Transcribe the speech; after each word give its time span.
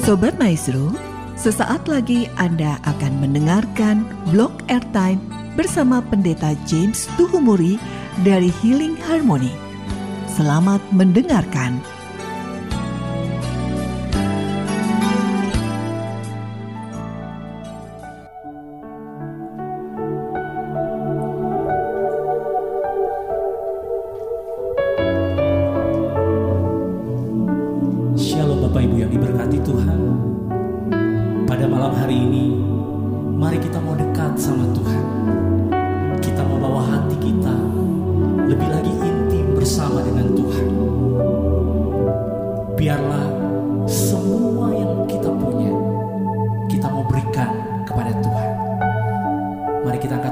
Sobat 0.00 0.32
Maestro, 0.40 0.96
sesaat 1.36 1.84
lagi 1.84 2.24
Anda 2.40 2.80
akan 2.88 3.20
mendengarkan 3.20 4.08
blog 4.32 4.48
airtime 4.72 5.20
bersama 5.60 6.00
Pendeta 6.00 6.56
James 6.64 7.04
Tuhumuri 7.20 7.76
dari 8.24 8.48
Healing 8.64 8.96
Harmony. 8.96 9.52
Selamat 10.24 10.80
mendengarkan. 10.96 11.84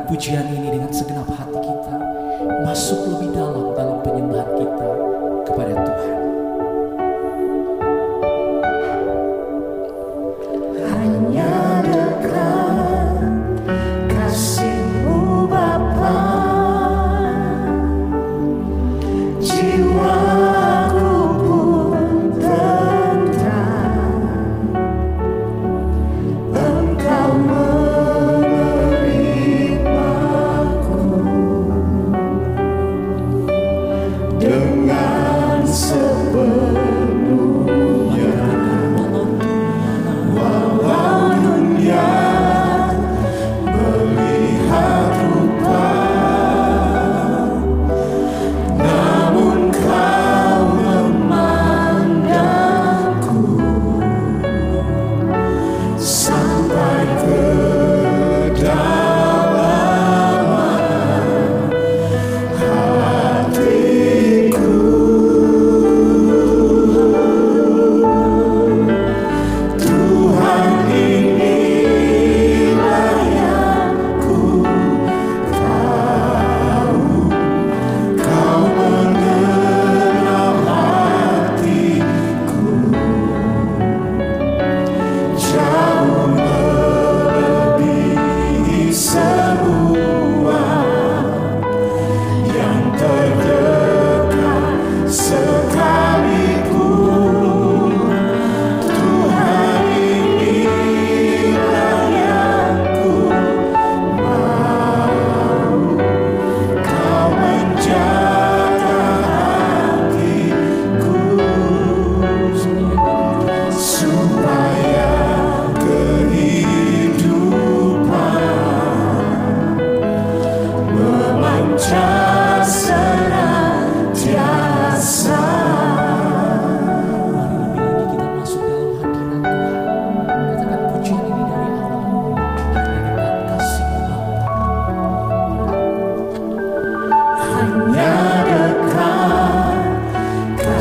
pujian 0.09 0.49
ini 0.49 0.73
dengan 0.73 0.89
segenap 0.89 1.29
hati 1.29 1.61
kita. 1.61 1.95
Masuk 2.65 3.13
lebih 3.13 3.37
dalam 3.37 3.77
dalam 3.77 4.01
penyembahan 4.01 4.51
kita. 4.57 5.08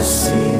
see. 0.07 0.56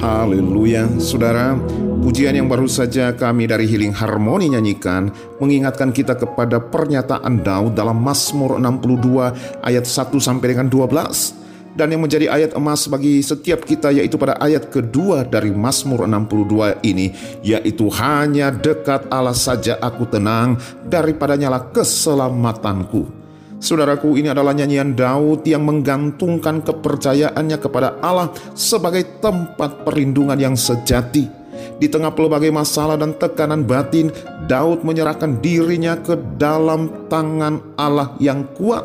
Haleluya, 0.00 0.88
saudara. 0.96 1.60
Pujian 2.00 2.32
yang 2.32 2.48
baru 2.48 2.64
saja 2.64 3.12
kami 3.12 3.44
dari 3.44 3.68
Healing 3.68 3.92
Harmony 3.92 4.48
nyanyikan 4.48 5.12
mengingatkan 5.36 5.92
kita 5.92 6.16
kepada 6.16 6.56
pernyataan 6.56 7.44
Daud 7.44 7.76
dalam 7.76 8.00
Mazmur 8.00 8.56
62 8.56 9.60
ayat 9.60 9.84
1 9.84 10.16
sampai 10.16 10.56
dengan 10.56 10.72
12 10.72 11.76
dan 11.76 11.92
yang 11.92 12.00
menjadi 12.00 12.32
ayat 12.32 12.56
emas 12.56 12.88
bagi 12.88 13.20
setiap 13.20 13.68
kita 13.68 13.92
yaitu 13.92 14.16
pada 14.16 14.40
ayat 14.40 14.72
kedua 14.72 15.28
dari 15.28 15.52
Mazmur 15.52 16.08
62 16.08 16.80
ini 16.80 17.12
yaitu 17.44 17.92
hanya 18.00 18.48
dekat 18.48 19.04
Allah 19.12 19.36
saja 19.36 19.76
aku 19.84 20.08
tenang 20.08 20.56
daripadanya 20.88 21.52
lah 21.52 21.68
keselamatanku. 21.76 23.19
Saudaraku, 23.60 24.16
ini 24.16 24.32
adalah 24.32 24.56
nyanyian 24.56 24.96
Daud 24.96 25.44
yang 25.44 25.68
menggantungkan 25.68 26.64
kepercayaannya 26.64 27.60
kepada 27.60 28.00
Allah 28.00 28.32
sebagai 28.56 29.20
tempat 29.20 29.84
perlindungan 29.84 30.40
yang 30.40 30.56
sejati. 30.56 31.28
Di 31.76 31.84
tengah 31.92 32.08
pelbagai 32.16 32.48
masalah 32.48 32.96
dan 32.96 33.12
tekanan 33.20 33.68
batin, 33.68 34.08
Daud 34.48 34.80
menyerahkan 34.80 35.44
dirinya 35.44 36.00
ke 36.00 36.16
dalam 36.40 37.08
tangan 37.12 37.76
Allah 37.76 38.16
yang 38.16 38.48
kuat. 38.56 38.84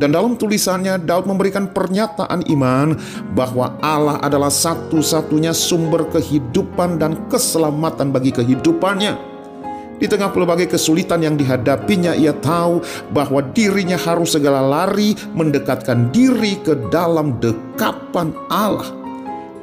Dan 0.00 0.12
dalam 0.12 0.40
tulisannya, 0.40 0.96
Daud 1.04 1.28
memberikan 1.28 1.68
pernyataan 1.68 2.48
iman 2.48 2.96
bahwa 3.36 3.76
Allah 3.84 4.16
adalah 4.24 4.52
satu-satunya 4.52 5.52
sumber 5.52 6.08
kehidupan 6.16 6.96
dan 6.96 7.28
keselamatan 7.28 8.08
bagi 8.08 8.32
kehidupannya. 8.32 9.35
Di 9.96 10.04
tengah 10.04 10.28
pelbagai 10.28 10.76
kesulitan 10.76 11.24
yang 11.24 11.40
dihadapinya, 11.40 12.12
ia 12.12 12.36
tahu 12.36 12.84
bahwa 13.16 13.40
dirinya 13.40 13.96
harus 13.96 14.36
segala 14.36 14.60
lari 14.60 15.16
mendekatkan 15.32 16.12
diri 16.12 16.60
ke 16.60 16.76
dalam 16.92 17.40
dekapan 17.40 18.36
Allah. 18.52 18.92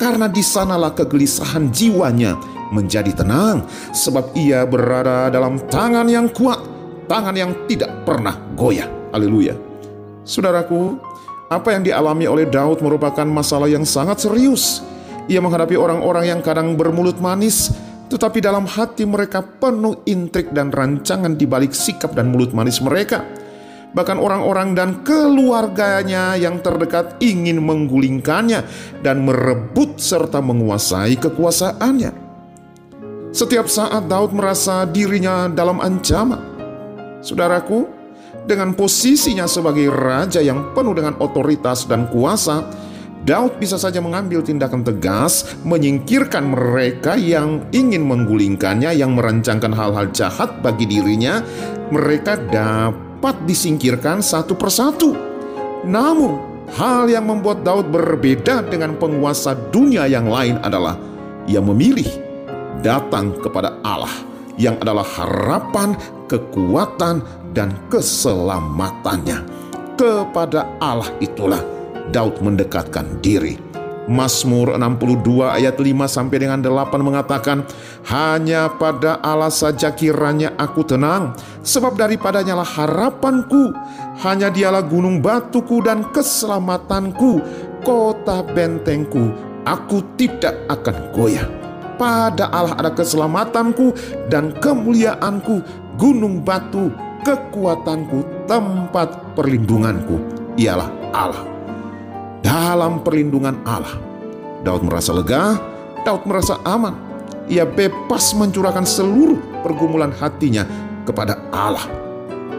Karena 0.01 0.25
di 0.25 0.41
sanalah 0.41 0.89
kegelisahan 0.97 1.69
jiwanya 1.69 2.33
menjadi 2.73 3.13
tenang, 3.13 3.69
sebab 3.93 4.33
ia 4.33 4.65
berada 4.65 5.29
dalam 5.29 5.61
tangan 5.69 6.09
yang 6.09 6.25
kuat, 6.33 6.57
tangan 7.05 7.37
yang 7.37 7.53
tidak 7.69 7.93
pernah 8.01 8.33
goyah. 8.57 8.89
Haleluya. 9.13 9.53
Saudaraku, 10.25 10.97
apa 11.53 11.77
yang 11.77 11.85
dialami 11.85 12.25
oleh 12.25 12.49
Daud 12.49 12.81
merupakan 12.81 13.29
masalah 13.29 13.69
yang 13.69 13.85
sangat 13.85 14.25
serius. 14.25 14.81
Ia 15.29 15.37
menghadapi 15.37 15.77
orang-orang 15.77 16.33
yang 16.33 16.41
kadang 16.41 16.73
bermulut 16.73 17.21
manis, 17.21 17.69
tetapi 18.11 18.39
dalam 18.43 18.67
hati 18.67 19.07
mereka 19.07 19.39
penuh 19.43 20.03
intrik 20.07 20.51
dan 20.51 20.69
rancangan 20.69 21.35
di 21.35 21.45
balik 21.47 21.71
sikap 21.71 22.11
dan 22.13 22.29
mulut 22.29 22.51
manis 22.51 22.83
mereka. 22.83 23.23
Bahkan 23.93 24.17
orang-orang 24.17 24.73
dan 24.73 24.89
keluarganya 25.05 26.33
yang 26.33 26.57
terdekat 26.65 27.21
ingin 27.21 27.61
menggulingkannya 27.61 28.65
dan 29.05 29.21
merebut 29.21 30.01
serta 30.01 30.41
menguasai 30.41 31.13
kekuasaannya. 31.21 32.11
Setiap 33.33 33.69
saat 33.69 34.09
Daud 34.09 34.33
merasa 34.33 34.85
dirinya 34.89 35.45
dalam 35.45 35.77
ancaman. 35.77 36.41
Saudaraku, 37.21 37.85
dengan 38.49 38.73
posisinya 38.73 39.47
sebagai 39.47 39.87
raja 39.93 40.41
yang 40.41 40.73
penuh 40.73 40.93
dengan 40.97 41.15
otoritas 41.21 41.85
dan 41.85 42.09
kuasa, 42.09 42.65
Daud 43.23 43.55
bisa 43.55 43.79
saja 43.79 44.03
mengambil 44.03 44.43
tindakan 44.43 44.83
tegas, 44.83 45.55
menyingkirkan 45.63 46.43
mereka 46.43 47.15
yang 47.15 47.63
ingin 47.71 48.03
menggulingkannya, 48.03 48.91
yang 48.91 49.15
merancangkan 49.15 49.71
hal-hal 49.71 50.11
jahat 50.11 50.59
bagi 50.59 50.83
dirinya. 50.83 51.39
Mereka 51.87 52.51
dapat 52.51 53.35
disingkirkan 53.47 54.19
satu 54.19 54.59
persatu. 54.59 55.15
Namun, 55.87 56.35
hal 56.75 57.07
yang 57.07 57.23
membuat 57.23 57.63
Daud 57.63 57.95
berbeda 57.95 58.67
dengan 58.67 58.99
penguasa 58.99 59.55
dunia 59.71 60.03
yang 60.03 60.27
lain 60.27 60.59
adalah 60.59 60.99
ia 61.47 61.63
memilih 61.63 62.07
datang 62.83 63.39
kepada 63.39 63.79
Allah 63.87 64.11
yang 64.59 64.75
adalah 64.83 65.07
harapan, 65.07 65.95
kekuatan, 66.27 67.23
dan 67.55 67.71
keselamatannya. 67.87 69.47
Kepada 69.95 70.67
Allah 70.83 71.07
itulah 71.23 71.82
Daud 72.11 72.43
mendekatkan 72.43 73.21
diri. 73.23 73.73
Mazmur 74.07 74.75
62 74.75 75.47
ayat 75.47 75.79
5 75.79 76.11
sampai 76.11 76.37
dengan 76.43 76.59
8 76.59 76.99
mengatakan, 76.99 77.63
Hanya 78.07 78.67
pada 78.75 79.19
Allah 79.23 79.51
saja 79.51 79.95
kiranya 79.95 80.51
aku 80.59 80.83
tenang, 80.83 81.31
sebab 81.63 81.95
daripadanya 81.95 82.59
lah 82.59 82.67
harapanku. 82.67 83.71
Hanya 84.19 84.51
dialah 84.51 84.83
gunung 84.83 85.23
batuku 85.23 85.79
dan 85.87 86.11
keselamatanku, 86.11 87.39
kota 87.87 88.43
bentengku, 88.51 89.31
aku 89.63 90.03
tidak 90.19 90.55
akan 90.67 90.95
goyah. 91.15 91.47
Pada 91.95 92.51
Allah 92.51 92.75
ada 92.75 92.91
keselamatanku 92.91 93.95
dan 94.27 94.51
kemuliaanku, 94.59 95.63
gunung 95.95 96.43
batu, 96.43 96.91
kekuatanku, 97.23 98.49
tempat 98.51 99.15
perlindunganku. 99.37 100.19
Ialah 100.59 100.91
Allah 101.15 101.52
dalam 102.43 103.01
perlindungan 103.01 103.63
Allah. 103.63 103.97
Daud 104.61 104.83
merasa 104.83 105.15
lega, 105.15 105.57
Daud 106.03 106.27
merasa 106.27 106.59
aman. 106.67 106.93
Ia 107.47 107.63
bebas 107.67 108.35
mencurahkan 108.35 108.83
seluruh 108.87 109.63
pergumulan 109.63 110.11
hatinya 110.15 110.67
kepada 111.07 111.39
Allah. 111.51 111.87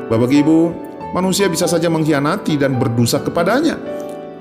Bapak 0.09 0.29
Ibu, 0.29 0.59
manusia 1.17 1.49
bisa 1.49 1.65
saja 1.65 1.89
mengkhianati 1.89 2.57
dan 2.61 2.77
berdosa 2.77 3.21
kepadanya. 3.21 3.81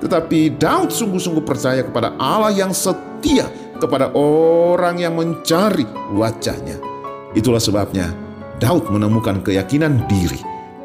Tetapi 0.04 0.60
Daud 0.60 0.92
sungguh-sungguh 0.92 1.44
percaya 1.44 1.80
kepada 1.80 2.12
Allah 2.20 2.52
yang 2.52 2.76
setia 2.76 3.48
kepada 3.80 4.12
orang 4.16 5.00
yang 5.00 5.16
mencari 5.16 5.88
wajahnya. 6.12 6.76
Itulah 7.32 7.60
sebabnya 7.60 8.12
Daud 8.60 8.92
menemukan 8.92 9.40
keyakinan 9.40 10.04
diri 10.06 10.38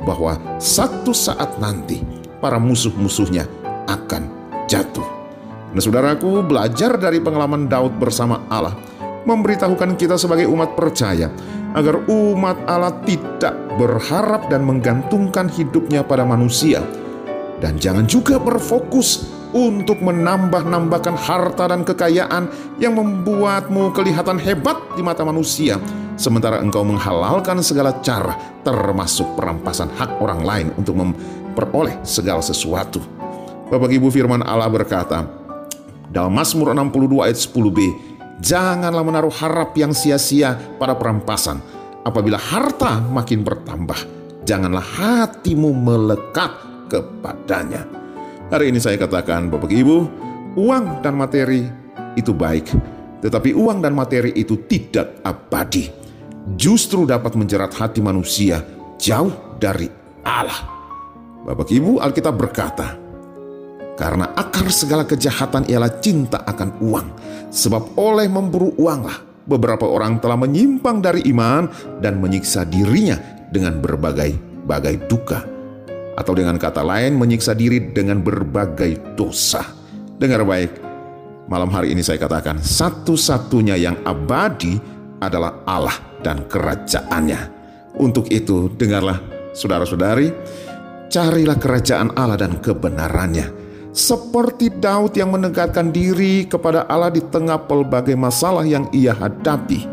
bahwa 0.08 0.39
satu 0.58 1.12
saat 1.12 1.60
nanti 1.60 2.00
para 2.39 2.56
musuh-musuhnya 2.58 3.45
akan 3.91 4.29
jatuh. 4.70 5.06
Nah 5.74 5.82
saudaraku, 5.82 6.46
belajar 6.46 7.02
dari 7.02 7.18
pengalaman 7.18 7.66
Daud 7.66 7.98
bersama 7.98 8.46
Allah 8.50 8.78
memberitahukan 9.26 9.98
kita 10.00 10.16
sebagai 10.16 10.48
umat 10.48 10.78
percaya 10.78 11.30
agar 11.78 12.02
umat 12.10 12.58
Allah 12.66 12.94
tidak 13.06 13.54
berharap 13.78 14.50
dan 14.50 14.66
menggantungkan 14.66 15.52
hidupnya 15.54 16.02
pada 16.02 16.26
manusia 16.26 16.82
dan 17.62 17.78
jangan 17.78 18.08
juga 18.10 18.40
berfokus 18.40 19.28
untuk 19.54 20.02
menambah-nambahkan 20.02 21.16
harta 21.18 21.74
dan 21.74 21.82
kekayaan 21.82 22.50
yang 22.78 22.98
membuatmu 22.98 23.94
kelihatan 23.94 24.38
hebat 24.42 24.78
di 24.94 25.02
mata 25.02 25.26
manusia 25.26 25.78
sementara 26.16 26.62
engkau 26.62 26.86
menghalalkan 26.86 27.62
segala 27.62 27.98
cara 28.02 28.38
termasuk 28.62 29.34
perampasan 29.34 29.90
hak 29.98 30.22
orang 30.22 30.42
lain 30.46 30.68
untuk 30.78 30.98
memperoleh 30.98 31.98
segala 32.06 32.42
sesuatu. 32.42 33.19
Bapak 33.70 33.90
Ibu 33.94 34.10
firman 34.10 34.42
Allah 34.42 34.70
berkata, 34.70 35.30
dalam 36.10 36.34
Mazmur 36.34 36.74
62 36.74 37.22
ayat 37.22 37.38
10b, 37.38 37.80
Janganlah 38.40 39.04
menaruh 39.04 39.36
harap 39.36 39.76
yang 39.76 39.92
sia-sia 39.92 40.56
pada 40.80 40.96
perampasan. 40.96 41.60
Apabila 42.08 42.40
harta 42.40 43.04
makin 43.04 43.44
bertambah, 43.44 44.00
janganlah 44.48 44.82
hatimu 44.82 45.76
melekat 45.76 46.52
kepadanya. 46.88 47.84
Hari 48.48 48.72
ini 48.72 48.80
saya 48.80 48.96
katakan 48.96 49.52
Bapak 49.52 49.68
Ibu, 49.68 49.98
uang 50.56 51.04
dan 51.04 51.20
materi 51.20 51.68
itu 52.16 52.32
baik, 52.32 52.72
tetapi 53.20 53.52
uang 53.52 53.84
dan 53.84 53.92
materi 53.92 54.32
itu 54.32 54.56
tidak 54.66 55.20
abadi. 55.28 55.92
Justru 56.56 57.04
dapat 57.04 57.36
menjerat 57.36 57.76
hati 57.76 58.00
manusia 58.00 58.64
jauh 58.96 59.60
dari 59.60 59.92
Allah. 60.24 60.80
Bapak 61.44 61.68
Ibu, 61.68 62.00
Alkitab 62.00 62.40
berkata, 62.40 62.96
karena 64.00 64.32
akar 64.32 64.72
segala 64.72 65.04
kejahatan 65.04 65.68
ialah 65.68 66.00
cinta 66.00 66.48
akan 66.48 66.80
uang. 66.80 67.08
Sebab 67.52 68.00
oleh 68.00 68.32
memburu 68.32 68.72
uanglah 68.80 69.20
beberapa 69.44 69.84
orang 69.84 70.24
telah 70.24 70.40
menyimpang 70.40 71.04
dari 71.04 71.28
iman 71.28 71.68
dan 72.00 72.24
menyiksa 72.24 72.64
dirinya 72.64 73.20
dengan 73.52 73.84
berbagai-bagai 73.84 74.96
duka. 75.12 75.44
Atau 76.16 76.32
dengan 76.32 76.56
kata 76.56 76.80
lain 76.80 77.20
menyiksa 77.20 77.52
diri 77.52 77.92
dengan 77.92 78.24
berbagai 78.24 79.20
dosa. 79.20 79.68
Dengar 80.16 80.48
baik, 80.48 80.80
malam 81.52 81.68
hari 81.68 81.92
ini 81.92 82.00
saya 82.00 82.24
katakan 82.24 82.64
satu-satunya 82.64 83.76
yang 83.76 84.00
abadi 84.08 84.80
adalah 85.20 85.68
Allah 85.68 85.96
dan 86.24 86.48
kerajaannya. 86.48 87.60
Untuk 88.00 88.32
itu 88.32 88.72
dengarlah 88.80 89.20
saudara-saudari, 89.52 90.32
carilah 91.12 91.60
kerajaan 91.60 92.16
Allah 92.16 92.40
dan 92.40 92.64
kebenarannya 92.64 93.59
seperti 94.00 94.72
Daud 94.72 95.20
yang 95.20 95.36
menegakkan 95.36 95.92
diri 95.92 96.48
kepada 96.48 96.88
Allah 96.88 97.12
di 97.12 97.20
tengah 97.20 97.60
pelbagai 97.68 98.16
masalah 98.16 98.64
yang 98.64 98.88
ia 98.96 99.12
hadapi. 99.12 99.84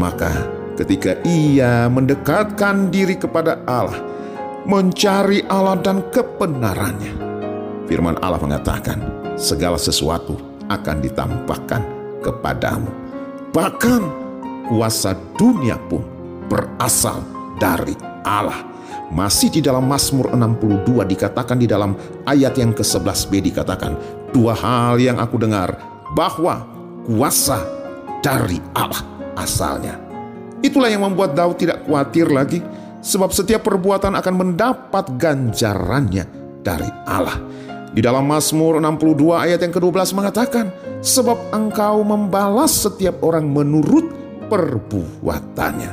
Maka, 0.00 0.48
ketika 0.80 1.20
ia 1.28 1.92
mendekatkan 1.92 2.88
diri 2.88 3.20
kepada 3.20 3.60
Allah, 3.68 4.00
mencari 4.64 5.44
Allah 5.52 5.76
dan 5.84 6.00
kebenarannya, 6.08 7.12
firman 7.84 8.16
Allah 8.24 8.40
mengatakan, 8.40 8.96
segala 9.36 9.76
sesuatu 9.76 10.40
akan 10.72 10.96
ditampakkan 11.04 11.84
kepadamu. 12.24 12.88
Bahkan 13.52 14.02
kuasa 14.72 15.12
dunia 15.36 15.76
pun 15.92 16.00
berasal 16.48 17.20
dari 17.60 17.92
Allah. 18.24 18.72
Masih 19.12 19.52
di 19.52 19.60
dalam 19.60 19.84
Mazmur 19.84 20.32
62 20.32 21.04
dikatakan 21.04 21.60
di 21.60 21.68
dalam 21.68 21.92
ayat 22.28 22.54
yang 22.58 22.72
ke-11b 22.74 23.52
dikatakan, 23.52 23.96
dua 24.30 24.56
hal 24.56 24.98
yang 24.98 25.18
aku 25.18 25.38
dengar 25.38 25.74
bahwa 26.14 26.66
kuasa 27.06 27.62
dari 28.22 28.62
Allah 28.76 29.02
asalnya. 29.36 29.98
Itulah 30.62 30.86
yang 30.86 31.02
membuat 31.02 31.34
Daud 31.34 31.58
tidak 31.58 31.82
khawatir 31.82 32.30
lagi 32.30 32.62
sebab 33.02 33.34
setiap 33.34 33.66
perbuatan 33.66 34.14
akan 34.14 34.34
mendapat 34.34 35.10
ganjarannya 35.18 36.24
dari 36.62 36.86
Allah. 37.04 37.36
Di 37.92 38.00
dalam 38.00 38.24
Mazmur 38.24 38.80
62 38.80 39.36
ayat 39.36 39.60
yang 39.60 39.74
ke-12 39.74 40.16
mengatakan, 40.16 40.72
sebab 41.04 41.52
engkau 41.52 42.00
membalas 42.00 42.72
setiap 42.88 43.20
orang 43.20 43.44
menurut 43.44 44.08
perbuatannya. 44.48 45.92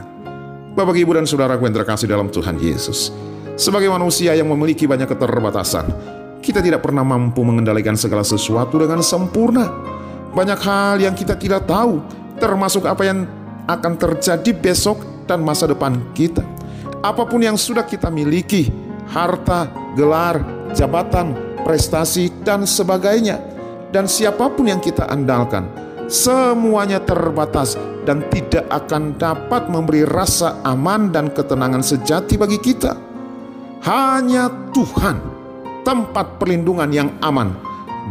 Bapak, 0.79 0.95
Ibu, 0.95 1.11
dan 1.17 1.27
Saudaraku 1.27 1.67
yang 1.67 1.75
terkasih 1.75 2.07
dalam 2.07 2.31
Tuhan 2.31 2.55
Yesus. 2.55 3.11
Sebagai 3.59 3.91
manusia 3.91 4.31
yang 4.39 4.47
memiliki 4.47 4.87
banyak 4.87 5.03
keterbatasan, 5.03 5.83
kita 6.39 6.63
tidak 6.63 6.79
pernah 6.79 7.03
mampu 7.03 7.43
mengendalikan 7.43 7.91
segala 7.99 8.23
sesuatu 8.23 8.79
dengan 8.79 9.03
sempurna. 9.03 9.67
Banyak 10.31 10.59
hal 10.63 10.95
yang 11.03 11.11
kita 11.11 11.35
tidak 11.35 11.67
tahu, 11.67 11.99
termasuk 12.39 12.87
apa 12.87 13.03
yang 13.03 13.27
akan 13.67 13.99
terjadi 13.99 14.55
besok 14.55 15.03
dan 15.27 15.43
masa 15.43 15.67
depan 15.67 15.99
kita. 16.15 16.39
Apa 17.03 17.27
pun 17.27 17.43
yang 17.43 17.59
sudah 17.59 17.83
kita 17.83 18.07
miliki, 18.07 18.71
harta, 19.11 19.67
gelar, 19.91 20.39
jabatan, 20.71 21.35
prestasi, 21.67 22.31
dan 22.47 22.63
sebagainya, 22.63 23.43
dan 23.91 24.07
siapa 24.07 24.47
pun 24.55 24.71
yang 24.71 24.79
kita 24.79 25.03
andalkan, 25.11 25.67
semuanya 26.07 27.03
terbatas 27.03 27.75
dan 28.07 28.23
tidak 28.31 28.71
akan 28.71 29.19
dapat 29.19 29.67
memberi 29.67 30.07
rasa 30.07 30.63
aman 30.63 31.11
dan 31.11 31.27
ketenangan 31.27 31.83
sejati 31.83 32.39
bagi 32.39 32.55
kita. 32.63 33.08
Hanya 33.79 34.51
Tuhan, 34.75 35.23
tempat 35.87 36.35
perlindungan 36.35 36.91
yang 36.91 37.15
aman, 37.23 37.55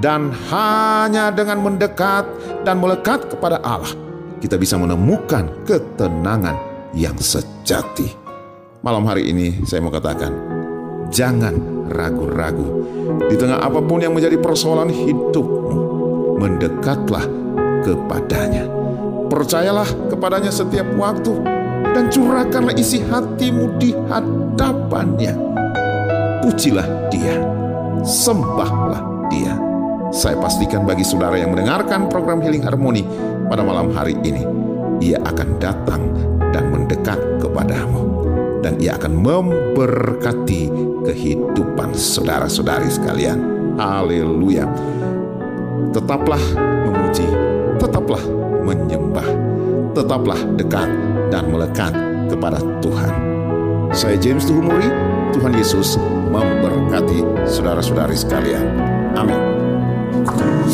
dan 0.01 0.33
hanya 0.49 1.29
dengan 1.29 1.61
mendekat 1.61 2.25
dan 2.65 2.81
melekat 2.81 3.29
kepada 3.29 3.61
Allah, 3.61 3.93
kita 4.41 4.57
bisa 4.57 4.81
menemukan 4.81 5.53
ketenangan 5.69 6.57
yang 6.97 7.13
sejati. 7.21 8.17
Malam 8.81 9.05
hari 9.05 9.29
ini, 9.29 9.61
saya 9.69 9.85
mau 9.85 9.93
katakan, 9.93 10.33
jangan 11.13 11.53
ragu-ragu 11.93 12.85
di 13.29 13.37
tengah 13.37 13.61
apa 13.61 13.85
pun 13.85 14.01
yang 14.01 14.17
menjadi 14.17 14.41
persoalan 14.41 14.89
hidupmu. 14.89 15.77
Mendekatlah 16.39 17.27
kepadanya. 17.83 18.65
Percayalah 19.29 19.89
kepadanya 20.09 20.49
setiap 20.55 20.87
waktu 20.97 21.58
dan 21.95 22.11
curahkanlah 22.13 22.75
isi 22.77 23.01
hatimu 23.05 23.77
di 23.81 23.95
hadapannya. 24.09 25.33
Pujilah 26.45 26.87
dia, 27.13 27.37
sembahlah 28.05 29.29
dia. 29.29 29.55
Saya 30.09 30.41
pastikan 30.41 30.89
bagi 30.89 31.05
saudara 31.05 31.37
yang 31.37 31.53
mendengarkan 31.53 32.09
program 32.09 32.41
Healing 32.41 32.65
Harmony 32.65 33.05
pada 33.53 33.61
malam 33.61 33.93
hari 33.93 34.17
ini, 34.25 34.41
ia 35.05 35.21
akan 35.21 35.49
datang 35.61 36.03
dan 36.53 36.73
mendekat 36.73 37.21
kepadamu. 37.41 38.25
Dan 38.59 38.75
ia 38.83 38.99
akan 38.99 39.15
memberkati 39.23 40.63
kehidupan 41.07 41.95
saudara-saudari 41.95 42.91
sekalian. 42.91 43.39
Haleluya. 43.79 44.67
Tetaplah 45.95 46.43
memuji, 46.83 47.29
tetaplah 47.79 48.25
menyembah, 48.67 49.29
tetaplah 49.95 50.41
dekat 50.59 50.91
dan 51.29 51.49
melekat 51.53 51.93
kepada 52.29 52.61
Tuhan. 52.85 53.13
Saya 53.93 54.21
James 54.21 54.45
Tuhumuri, 54.45 54.89
Tuhan 55.33 55.57
Yesus 55.57 55.97
memberkati 56.29 57.49
saudara-saudari 57.49 58.17
sekalian. 58.17 58.65
Amin. 59.17 59.41
Ku 60.29 60.69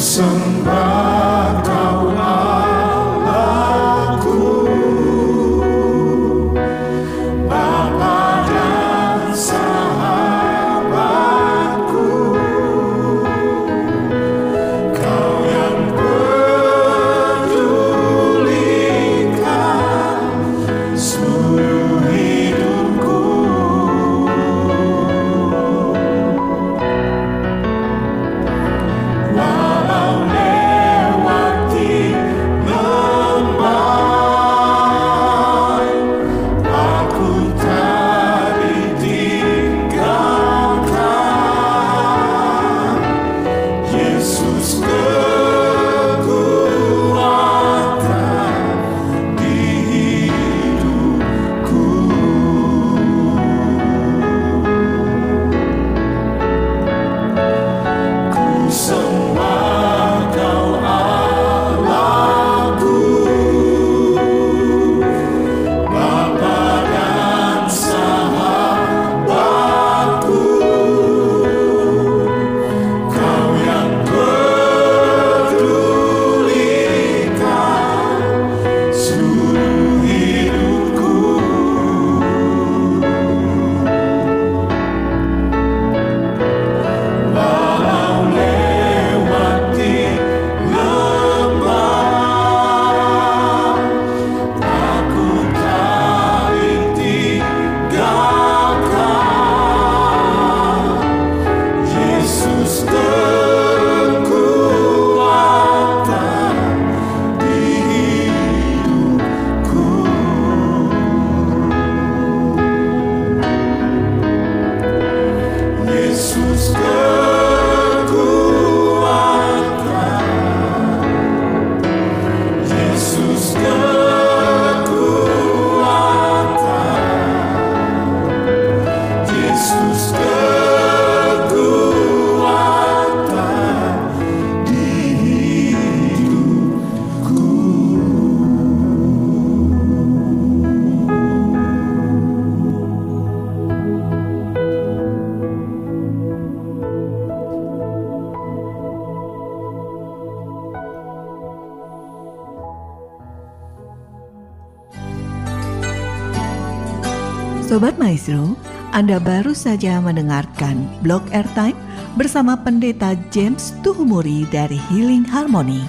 Sobat 157.75 157.99
Maestro, 157.99 158.55
Anda 158.95 159.19
baru 159.19 159.51
saja 159.51 159.99
mendengarkan 159.99 160.87
blog 161.03 161.27
airtime 161.35 161.75
bersama 162.15 162.55
Pendeta 162.55 163.19
James 163.35 163.75
Tuhumuri 163.83 164.47
dari 164.47 164.79
Healing 164.95 165.27
Harmony. 165.27 165.83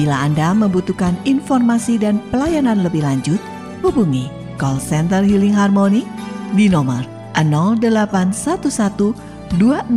Bila 0.00 0.16
Anda 0.16 0.56
membutuhkan 0.56 1.12
informasi 1.28 2.00
dan 2.00 2.24
pelayanan 2.32 2.80
lebih 2.80 3.04
lanjut, 3.04 3.36
hubungi 3.84 4.32
call 4.56 4.80
center 4.80 5.20
Healing 5.20 5.52
Harmony 5.52 6.08
di 6.56 6.72
nomor 6.72 7.04
0811 7.36 9.12
205 9.60 9.92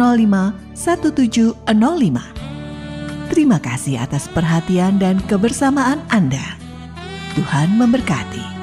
1705. 0.76 3.32
Terima 3.32 3.64
kasih 3.64 4.04
atas 4.04 4.28
perhatian 4.28 5.00
dan 5.00 5.24
kebersamaan 5.32 6.04
Anda. 6.12 6.60
Tuhan 7.40 7.80
memberkati. 7.80 8.63